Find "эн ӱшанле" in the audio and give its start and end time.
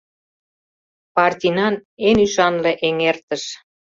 2.07-2.71